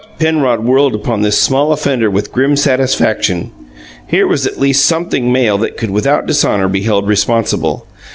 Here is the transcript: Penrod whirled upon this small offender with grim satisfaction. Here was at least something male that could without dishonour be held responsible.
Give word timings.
Penrod 0.17 0.61
whirled 0.61 0.95
upon 0.95 1.21
this 1.21 1.37
small 1.37 1.71
offender 1.71 2.09
with 2.09 2.31
grim 2.31 2.55
satisfaction. 2.55 3.51
Here 4.07 4.25
was 4.25 4.47
at 4.47 4.59
least 4.59 4.83
something 4.87 5.31
male 5.31 5.59
that 5.59 5.77
could 5.77 5.91
without 5.91 6.25
dishonour 6.25 6.67
be 6.69 6.81
held 6.81 7.07
responsible. 7.07 7.85